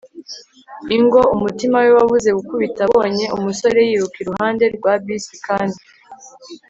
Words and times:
ingo. 0.95 1.19
'umutima 1.27 1.75
we 1.83 1.89
wabuze 1.97 2.29
gukubita 2.37 2.79
abonye 2.87 3.25
umusore 3.37 3.79
yiruka 3.89 4.17
iruhande 4.23 4.65
rwa 4.75 4.93
bisi 5.03 5.35
kandi 5.47 5.79